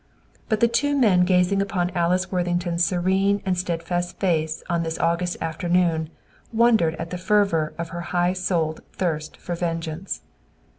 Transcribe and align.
But 0.49 0.61
the 0.61 0.67
two 0.67 0.97
men 0.97 1.25
gazing 1.25 1.61
upon 1.61 1.91
Alice 1.91 2.31
Worthington's 2.31 2.83
serene 2.83 3.39
and 3.45 3.55
steadfast 3.55 4.19
face 4.19 4.63
on 4.67 4.81
this 4.81 4.97
August 4.97 5.37
afternoon 5.39 6.09
wondered 6.51 6.95
at 6.95 7.11
the 7.11 7.19
fervor 7.19 7.75
of 7.77 7.89
her 7.89 8.01
high 8.01 8.33
souled 8.33 8.81
thirst 8.93 9.37
for 9.37 9.53
vengeance. 9.53 10.21